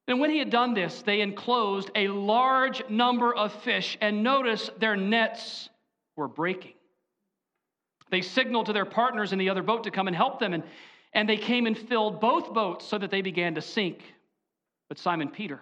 [0.07, 4.69] And when he had done this, they enclosed a large number of fish, and notice
[4.77, 5.69] their nets
[6.15, 6.75] were breaking.
[8.11, 10.63] They signaled to their partners in the other boat to come and help them, and,
[11.11, 14.03] and they came and filled both boats so that they began to sink.
[14.87, 15.61] But Simon Peter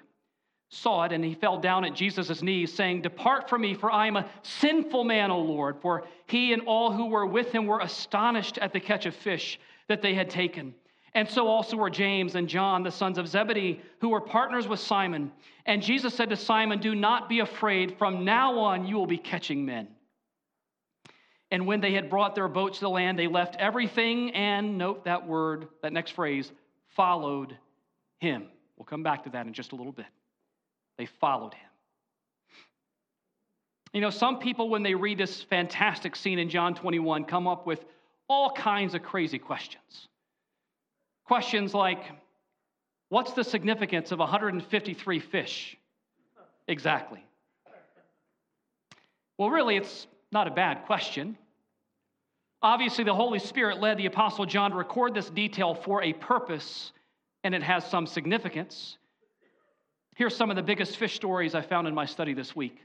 [0.69, 4.07] saw it, and he fell down at Jesus' knees, saying, Depart from me, for I
[4.07, 5.77] am a sinful man, O Lord.
[5.81, 9.59] For he and all who were with him were astonished at the catch of fish
[9.87, 10.73] that they had taken.
[11.13, 14.79] And so also were James and John, the sons of Zebedee, who were partners with
[14.79, 15.31] Simon.
[15.65, 17.97] And Jesus said to Simon, Do not be afraid.
[17.99, 19.89] From now on, you will be catching men.
[21.51, 25.05] And when they had brought their boats to the land, they left everything and, note
[25.05, 26.51] that word, that next phrase,
[26.95, 27.55] followed
[28.19, 28.47] him.
[28.83, 30.07] We'll come back to that in just a little bit.
[30.97, 31.69] They followed him.
[33.93, 37.65] You know, some people, when they read this fantastic scene in John 21, come up
[37.65, 37.85] with
[38.27, 40.09] all kinds of crazy questions.
[41.23, 42.03] Questions like,
[43.07, 45.77] What's the significance of 153 fish?
[46.67, 47.23] Exactly.
[49.37, 51.37] Well, really, it's not a bad question.
[52.61, 56.91] Obviously, the Holy Spirit led the Apostle John to record this detail for a purpose,
[57.43, 58.97] and it has some significance.
[60.15, 62.79] Here's some of the biggest fish stories I found in my study this week.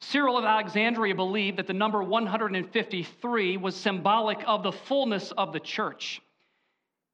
[0.00, 5.60] Cyril of Alexandria believed that the number 153 was symbolic of the fullness of the
[5.60, 6.20] church.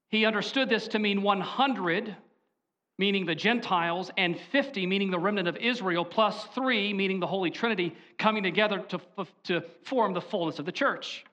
[0.09, 2.15] He understood this to mean 100,
[2.97, 7.49] meaning the Gentiles, and 50, meaning the remnant of Israel, plus 3, meaning the Holy
[7.49, 8.99] Trinity, coming together to,
[9.45, 11.25] to form the fullness of the church.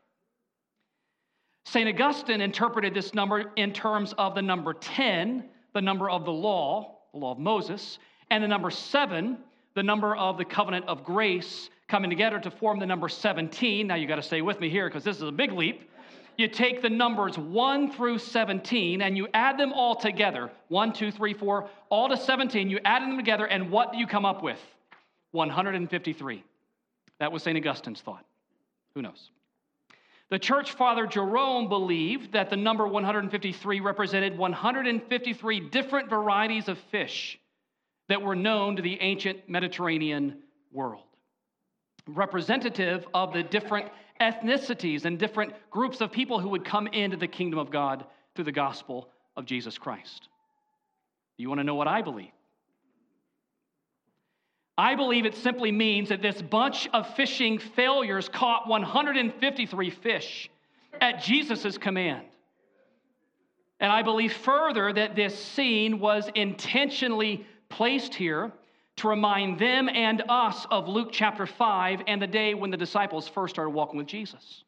[1.71, 1.87] St.
[1.87, 7.01] Augustine interpreted this number in terms of the number 10, the number of the law,
[7.13, 7.99] the law of Moses,
[8.31, 9.37] and the number 7,
[9.75, 13.87] the number of the covenant of grace coming together to form the number 17.
[13.87, 15.91] Now you got to stay with me here because this is a big leap.
[16.39, 21.13] You take the numbers 1 through 17 and you add them all together 1, 2,
[21.13, 22.71] 3, 4, all to 17.
[22.71, 24.59] You add them together, and what do you come up with?
[25.33, 26.45] 153.
[27.19, 27.59] That was St.
[27.59, 28.25] Augustine's thought.
[28.95, 29.31] Who knows?
[30.31, 37.39] The church father Jerome believed that the number 153 represented 153 different varieties of fish
[38.09, 40.39] that were known to the ancient Mediterranean
[40.71, 41.05] world,
[42.07, 43.89] representative of the different
[44.21, 48.45] ethnicities and different groups of people who would come into the kingdom of God through
[48.45, 50.29] the gospel of Jesus Christ.
[51.39, 52.33] You want to know what I believe?
[54.79, 60.49] I believe it simply means that this bunch of fishing failures caught 153 fish
[61.01, 62.25] at Jesus' command.
[63.81, 68.53] And I believe further that this scene was intentionally placed here
[68.97, 73.27] to remind them and us of Luke chapter 5 and the day when the disciples
[73.27, 74.63] first started walking with Jesus.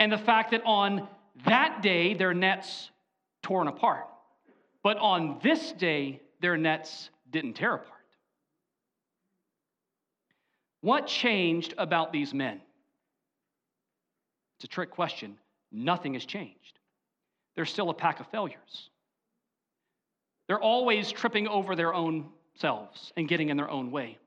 [0.00, 1.06] And the fact that on
[1.44, 2.90] that day their nets
[3.42, 4.06] torn apart.
[4.82, 7.95] But on this day their nets didn't tear apart.
[10.86, 12.60] What changed about these men?
[14.56, 15.36] It's a trick question.
[15.72, 16.78] Nothing has changed.
[17.56, 18.88] They're still a pack of failures.
[20.46, 22.28] They're always tripping over their own
[22.60, 24.18] selves and getting in their own way.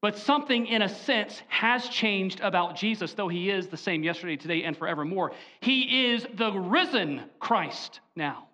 [0.00, 4.36] But something, in a sense, has changed about Jesus, though he is the same yesterday,
[4.36, 5.32] today, and forevermore.
[5.60, 8.46] He is the risen Christ now.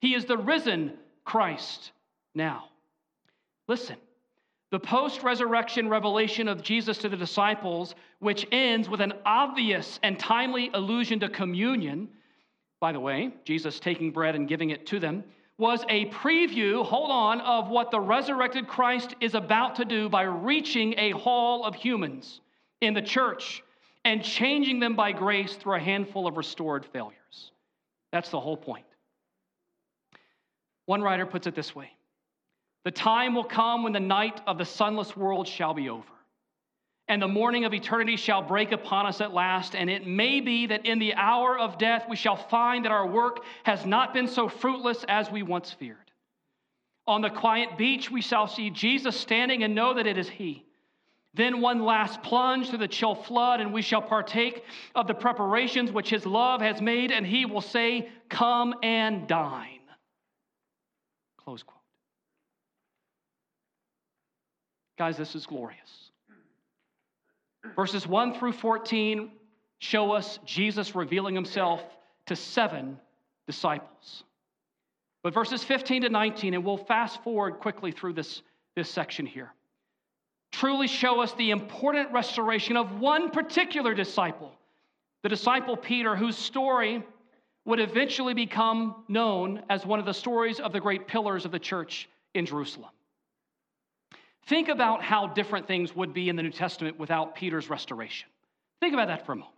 [0.00, 0.92] He is the risen
[1.24, 1.90] Christ
[2.36, 2.66] now.
[3.66, 3.96] Listen,
[4.72, 10.18] the post resurrection revelation of Jesus to the disciples, which ends with an obvious and
[10.18, 12.08] timely allusion to communion.
[12.80, 15.24] By the way, Jesus taking bread and giving it to them
[15.58, 20.22] was a preview, hold on, of what the resurrected Christ is about to do by
[20.22, 22.40] reaching a haul of humans
[22.80, 23.62] in the church
[24.06, 27.52] and changing them by grace through a handful of restored failures.
[28.10, 28.86] That's the whole point.
[30.86, 31.90] One writer puts it this way
[32.84, 36.12] The time will come when the night of the sunless world shall be over,
[37.08, 39.74] and the morning of eternity shall break upon us at last.
[39.74, 43.06] And it may be that in the hour of death we shall find that our
[43.06, 45.96] work has not been so fruitless as we once feared.
[47.06, 50.64] On the quiet beach we shall see Jesus standing and know that it is He.
[51.34, 54.64] Then one last plunge through the chill flood, and we shall partake
[54.94, 59.80] of the preparations which his love has made, and he will say, Come and dine.
[61.38, 61.81] Close quote.
[65.02, 66.12] Guys, this is glorious.
[67.74, 69.32] Verses 1 through 14
[69.80, 71.82] show us Jesus revealing himself
[72.26, 73.00] to seven
[73.48, 74.22] disciples.
[75.24, 78.42] But verses 15 to 19, and we'll fast forward quickly through this,
[78.76, 79.52] this section here
[80.52, 84.52] truly show us the important restoration of one particular disciple,
[85.24, 87.02] the disciple Peter, whose story
[87.64, 91.58] would eventually become known as one of the stories of the great pillars of the
[91.58, 92.90] church in Jerusalem.
[94.46, 98.28] Think about how different things would be in the New Testament without Peter's restoration.
[98.80, 99.54] Think about that for a moment.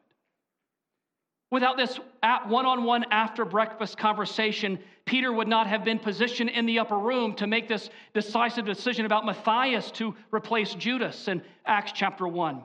[1.51, 2.01] Without this
[2.49, 6.99] one on one after breakfast conversation, Peter would not have been positioned in the upper
[6.99, 12.63] room to make this decisive decision about Matthias to replace Judas in Acts chapter 1.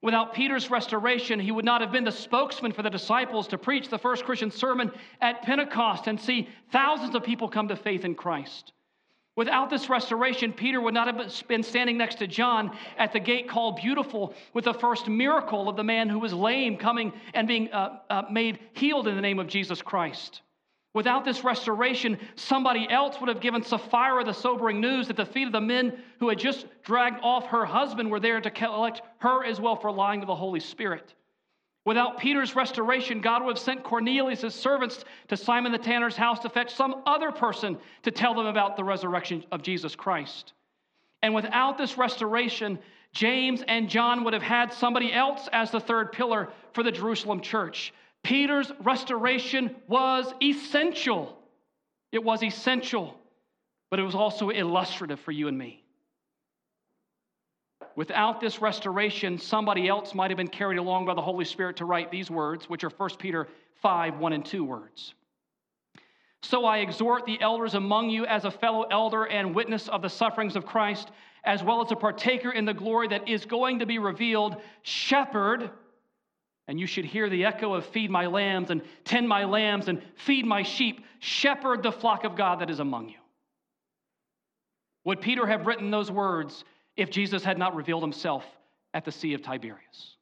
[0.00, 3.88] Without Peter's restoration, he would not have been the spokesman for the disciples to preach
[3.88, 4.90] the first Christian sermon
[5.20, 8.72] at Pentecost and see thousands of people come to faith in Christ.
[9.34, 13.48] Without this restoration, Peter would not have been standing next to John at the gate
[13.48, 17.72] called Beautiful with the first miracle of the man who was lame coming and being
[17.72, 20.42] uh, uh, made healed in the name of Jesus Christ.
[20.94, 25.46] Without this restoration, somebody else would have given Sapphira the sobering news that the feet
[25.46, 29.42] of the men who had just dragged off her husband were there to collect her
[29.42, 31.14] as well for lying to the Holy Spirit.
[31.84, 36.48] Without Peter's restoration, God would have sent Cornelius' servants to Simon the tanner's house to
[36.48, 40.52] fetch some other person to tell them about the resurrection of Jesus Christ.
[41.22, 42.78] And without this restoration,
[43.12, 47.40] James and John would have had somebody else as the third pillar for the Jerusalem
[47.40, 47.92] church.
[48.22, 51.36] Peter's restoration was essential.
[52.12, 53.18] It was essential,
[53.90, 55.81] but it was also illustrative for you and me.
[57.94, 61.84] Without this restoration, somebody else might have been carried along by the Holy Spirit to
[61.84, 63.48] write these words, which are 1 Peter
[63.82, 65.14] 5 1 and 2 words.
[66.42, 70.08] So I exhort the elders among you as a fellow elder and witness of the
[70.08, 71.10] sufferings of Christ,
[71.44, 75.70] as well as a partaker in the glory that is going to be revealed, shepherd.
[76.66, 80.02] And you should hear the echo of feed my lambs and tend my lambs and
[80.16, 83.16] feed my sheep, shepherd the flock of God that is among you.
[85.04, 86.64] Would Peter have written those words
[86.96, 88.44] if Jesus had not revealed himself
[88.94, 90.16] at the Sea of Tiberias.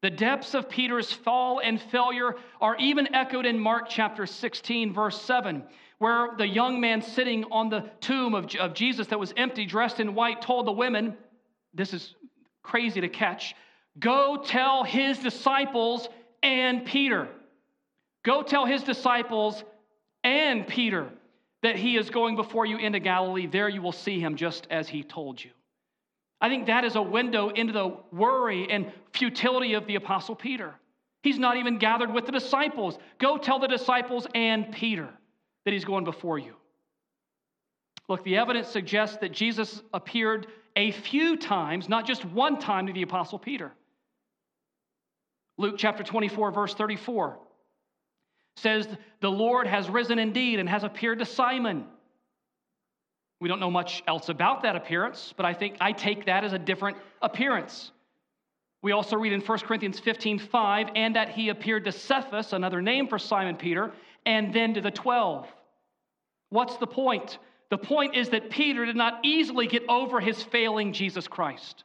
[0.00, 5.20] The depths of Peter's fall and failure are even echoed in Mark chapter 16, verse
[5.22, 5.64] 7,
[5.98, 9.98] where the young man sitting on the tomb of, of Jesus that was empty, dressed
[9.98, 11.16] in white, told the women,
[11.74, 12.14] This is
[12.62, 13.56] crazy to catch,
[13.98, 16.08] go tell his disciples
[16.42, 17.28] and Peter.
[18.22, 19.64] Go tell his disciples
[20.22, 21.08] and Peter
[21.62, 23.46] that he is going before you into Galilee.
[23.46, 25.50] There you will see him just as he told you.
[26.40, 30.74] I think that is a window into the worry and futility of the Apostle Peter.
[31.22, 32.96] He's not even gathered with the disciples.
[33.18, 35.08] Go tell the disciples and Peter
[35.64, 36.54] that he's going before you.
[38.08, 40.46] Look, the evidence suggests that Jesus appeared
[40.76, 43.72] a few times, not just one time, to the Apostle Peter.
[45.58, 47.38] Luke chapter 24, verse 34
[48.58, 48.86] says,
[49.20, 51.86] The Lord has risen indeed and has appeared to Simon.
[53.40, 56.52] We don't know much else about that appearance, but I think I take that as
[56.52, 57.92] a different appearance.
[58.82, 62.82] We also read in 1 Corinthians 15 5, and that he appeared to Cephas, another
[62.82, 63.92] name for Simon Peter,
[64.26, 65.48] and then to the 12.
[66.50, 67.38] What's the point?
[67.70, 71.84] The point is that Peter did not easily get over his failing Jesus Christ.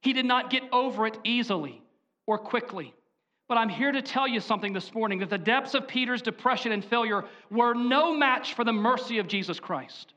[0.00, 1.82] He did not get over it easily
[2.26, 2.94] or quickly.
[3.46, 6.72] But I'm here to tell you something this morning that the depths of Peter's depression
[6.72, 10.14] and failure were no match for the mercy of Jesus Christ.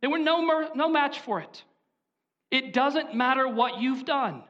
[0.00, 1.64] They were no, mer- no match for it.
[2.50, 4.42] It doesn't matter what you've done,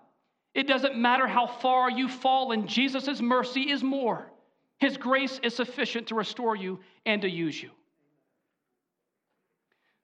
[0.55, 2.67] it doesn't matter how far you've fallen.
[2.67, 4.31] Jesus' mercy is more.
[4.79, 7.71] His grace is sufficient to restore you and to use you.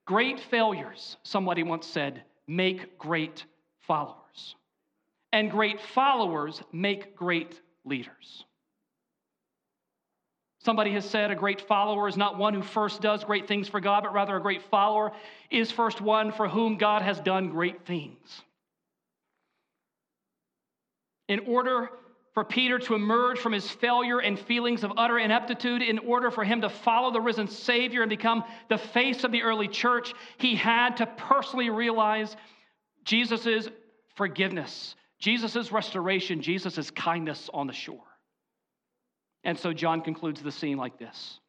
[0.06, 3.44] Great failures, somebody once said, make great
[3.80, 4.54] followers.
[5.32, 8.45] And great followers make great leaders.
[10.61, 13.80] Somebody has said a great follower is not one who first does great things for
[13.80, 15.12] God, but rather a great follower
[15.51, 18.43] is first one for whom God has done great things.
[21.28, 21.89] In order
[22.34, 26.45] for Peter to emerge from his failure and feelings of utter ineptitude, in order for
[26.45, 30.55] him to follow the risen Savior and become the face of the early church, he
[30.55, 32.36] had to personally realize
[33.05, 33.68] Jesus'
[34.16, 38.04] forgiveness, Jesus' restoration, Jesus' kindness on the shore.
[39.44, 41.40] And so John concludes the scene like this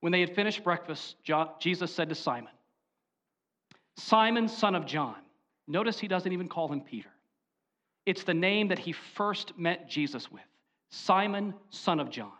[0.00, 2.52] When they had finished breakfast, John, Jesus said to Simon,
[3.96, 5.16] Simon, son of John,
[5.66, 7.10] notice he doesn't even call him Peter.
[8.06, 10.42] It's the name that he first met Jesus with
[10.90, 12.32] Simon, son of John.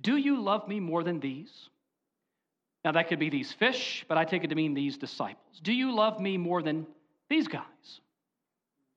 [0.00, 1.68] Do you love me more than these?
[2.84, 5.58] Now, that could be these fish, but I take it to mean these disciples.
[5.62, 6.86] Do you love me more than
[7.30, 8.00] these guys?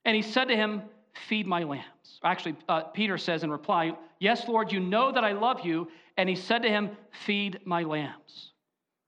[0.04, 0.82] And he said to him,
[1.28, 2.20] Feed my lambs.
[2.22, 5.88] Actually, uh, Peter says in reply, Yes, Lord, you know that I love you.
[6.16, 6.90] And he said to him,
[7.26, 8.52] Feed my lambs.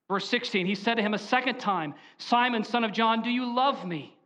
[0.09, 3.55] Verse 16, he said to him a second time, Simon, son of John, do you
[3.55, 4.16] love me?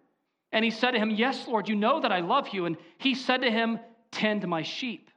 [0.51, 2.65] And he said to him, Yes, Lord, you know that I love you.
[2.65, 3.79] And he said to him,
[4.11, 5.11] Tend my sheep.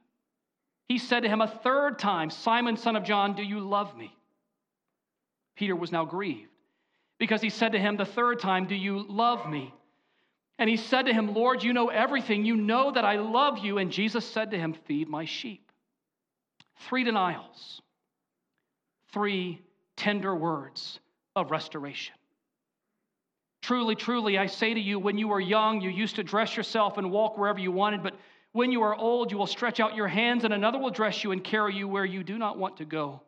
[0.90, 4.14] He said to him a third time, Simon, son of John, do you love me?
[5.56, 6.50] Peter was now grieved
[7.20, 9.74] because he said to him the third time, Do you love me?
[10.60, 12.46] And he said to him, Lord, you know everything.
[12.46, 13.78] You know that I love you.
[13.78, 15.72] And Jesus said to him, Feed my sheep.
[16.90, 17.82] Three denials,
[19.12, 19.62] three
[19.96, 21.00] tender words
[21.36, 22.16] of restoration.
[23.62, 26.98] Truly, truly, I say to you, when you were young, you used to dress yourself
[26.98, 28.14] and walk wherever you wanted, but
[28.54, 31.32] when you are old, you will stretch out your hands, and another will dress you
[31.32, 33.22] and carry you where you do not want to go.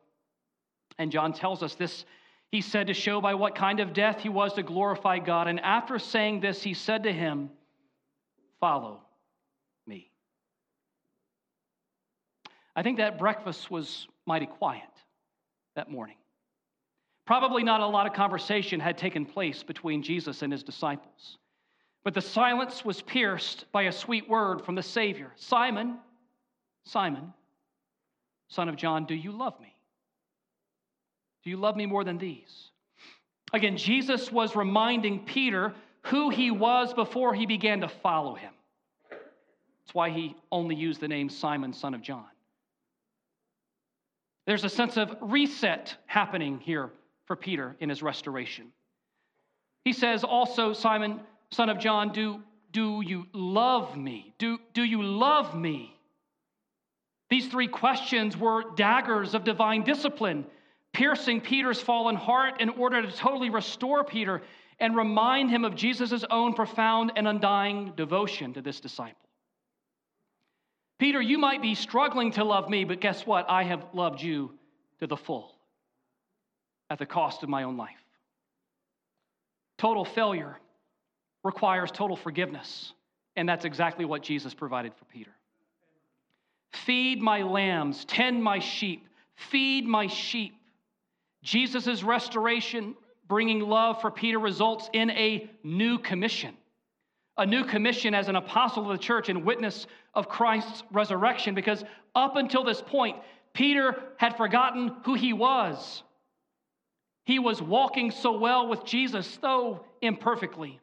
[0.97, 2.05] And John tells us this
[2.51, 5.47] he said to show by what kind of death he was to glorify God.
[5.47, 7.51] And after saying this, he said to him,
[8.59, 9.01] Follow
[9.85, 10.11] me.
[12.75, 14.89] I think that breakfast was mighty quiet
[15.75, 16.17] that morning.
[17.25, 21.37] Probably not a lot of conversation had taken place between Jesus and his disciples.
[22.03, 25.99] But the silence was pierced by a sweet word from the Savior Simon,
[26.85, 27.33] Simon,
[28.47, 29.73] son of John, do you love me?
[31.43, 32.69] Do you love me more than these?
[33.53, 35.73] Again, Jesus was reminding Peter
[36.03, 38.53] who he was before he began to follow him.
[39.09, 42.25] That's why he only used the name Simon, son of John.
[44.45, 46.89] There's a sense of reset happening here
[47.25, 48.71] for Peter in his restoration.
[49.85, 51.19] He says also, Simon,
[51.51, 54.33] son of John, do, do you love me?
[54.37, 55.95] Do, do you love me?
[57.29, 60.45] These three questions were daggers of divine discipline
[60.93, 64.41] piercing Peter's fallen heart in order to totally restore Peter
[64.79, 69.15] and remind him of Jesus' own profound and undying devotion to this disciple.
[70.97, 73.49] Peter, you might be struggling to love me, but guess what?
[73.49, 74.51] I have loved you
[74.99, 75.55] to the full
[76.89, 77.91] at the cost of my own life.
[79.77, 80.57] Total failure
[81.43, 82.91] requires total forgiveness,
[83.37, 85.31] and that's exactly what Jesus provided for Peter.
[86.71, 90.58] Feed my lambs, tend my sheep, feed my sheep.
[91.43, 92.95] Jesus' restoration,
[93.27, 96.55] bringing love for Peter, results in a new commission.
[97.37, 101.83] A new commission as an apostle of the church and witness of Christ's resurrection, because
[102.15, 103.17] up until this point,
[103.53, 106.03] Peter had forgotten who he was.
[107.25, 110.79] He was walking so well with Jesus, though imperfectly.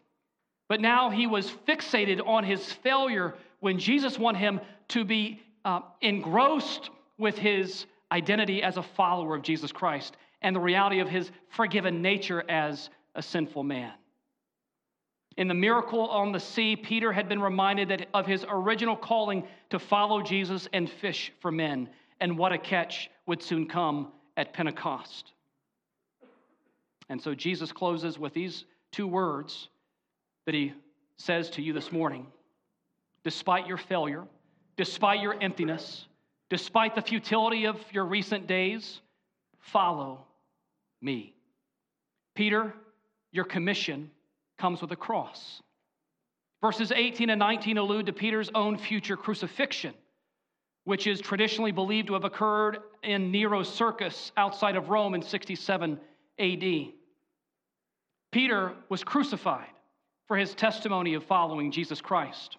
[0.68, 5.80] But now he was fixated on his failure when Jesus wanted him to be uh,
[6.00, 11.30] engrossed with his identity as a follower of Jesus Christ and the reality of his
[11.48, 13.92] forgiven nature as a sinful man.
[15.36, 19.46] In the miracle on the sea, Peter had been reminded that of his original calling
[19.70, 24.54] to follow Jesus and fish for men, and what a catch would soon come at
[24.54, 25.32] Pentecost.
[27.08, 29.68] And so Jesus closes with these two words
[30.46, 30.72] that he
[31.16, 32.26] says to you this morning
[33.24, 34.24] Despite your failure,
[34.76, 36.06] despite your emptiness,
[36.48, 39.00] despite the futility of your recent days,
[39.72, 40.24] follow
[41.00, 41.34] me.
[42.34, 42.74] Peter,
[43.32, 44.10] your commission
[44.58, 45.62] comes with a cross.
[46.60, 49.94] Verses 18 and 19 allude to Peter's own future crucifixion,
[50.84, 56.00] which is traditionally believed to have occurred in Nero's circus outside of Rome in 67
[56.38, 56.86] AD.
[58.32, 59.68] Peter was crucified
[60.26, 62.56] for his testimony of following Jesus Christ.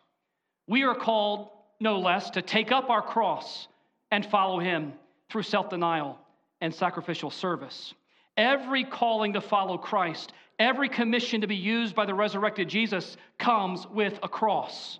[0.67, 1.49] We are called,
[1.79, 3.67] no less, to take up our cross
[4.11, 4.93] and follow him
[5.29, 6.19] through self denial
[6.61, 7.93] and sacrificial service.
[8.35, 13.87] Every calling to follow Christ, every commission to be used by the resurrected Jesus comes
[13.87, 14.99] with a cross.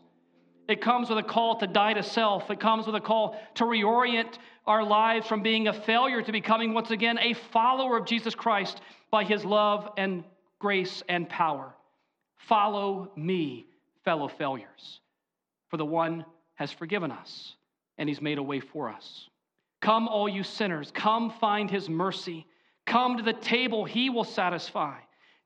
[0.67, 2.51] It comes with a call to die to self.
[2.51, 6.73] It comes with a call to reorient our lives from being a failure to becoming
[6.73, 10.25] once again a follower of Jesus Christ by his love and
[10.59, 11.73] grace and power.
[12.35, 13.67] Follow me,
[14.03, 14.99] fellow failures,
[15.69, 17.55] for the one has forgiven us
[17.97, 19.29] and he's made a way for us.
[19.81, 22.45] Come, all you sinners, come find his mercy.
[22.85, 24.95] Come to the table, he will satisfy.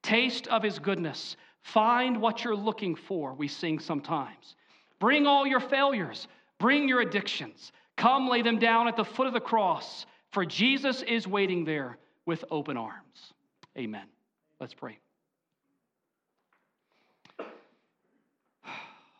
[0.03, 1.35] Taste of his goodness.
[1.61, 4.55] Find what you're looking for, we sing sometimes.
[4.99, 6.27] Bring all your failures,
[6.59, 7.71] bring your addictions.
[7.97, 11.97] Come lay them down at the foot of the cross, for Jesus is waiting there
[12.25, 13.33] with open arms.
[13.77, 14.05] Amen.
[14.59, 14.97] Let's pray.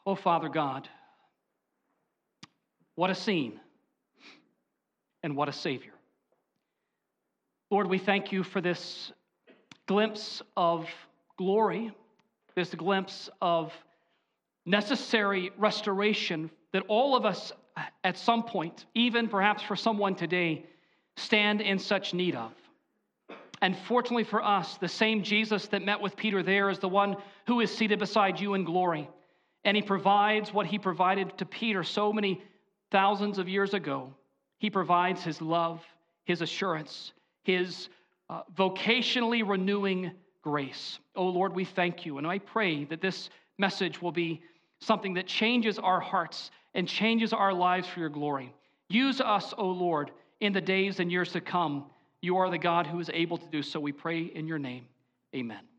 [0.06, 0.90] Oh, Father God,
[2.96, 3.60] what a scene
[5.24, 5.94] and what a Savior.
[7.70, 9.12] Lord, we thank you for this
[9.88, 10.88] glimpse of
[11.38, 11.92] glory,
[12.56, 13.74] this glimpse of
[14.66, 17.52] necessary restoration that all of us
[18.04, 20.66] at some point, even perhaps for someone today,
[21.16, 22.52] stand in such need of.
[23.62, 27.16] And fortunately for us, the same Jesus that met with Peter there is the one
[27.48, 29.08] who is seated beside you in glory.
[29.64, 32.42] And he provides what he provided to Peter so many
[32.90, 34.14] thousands of years ago.
[34.62, 35.84] He provides his love,
[36.24, 37.90] his assurance, his
[38.30, 40.12] uh, vocationally renewing
[40.44, 41.00] grace.
[41.16, 42.20] Oh Lord, we thank you.
[42.20, 44.40] And I pray that this message will be
[44.80, 48.54] something that changes our hearts and changes our lives for your glory.
[48.88, 51.86] Use us, O Lord, in the days and years to come.
[52.22, 53.80] You are the God who is able to do so.
[53.80, 54.86] We pray in your name.
[55.36, 55.71] Amen.